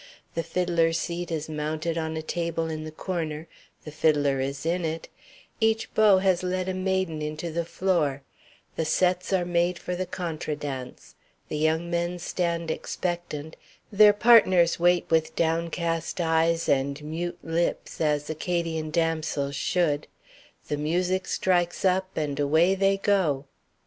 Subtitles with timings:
[0.33, 3.47] The fiddler's seat is mounted on a table in the corner,
[3.83, 5.09] the fiddler is in it,
[5.59, 8.23] each beau has led a maiden into the floor,
[8.75, 11.13] the sets are made for the contra dance,
[11.49, 13.55] the young men stand expectant,
[13.91, 20.07] their partners wait with downcast eyes and mute lips as Acadian damsels should,
[20.67, 23.45] the music strikes up, and away they go.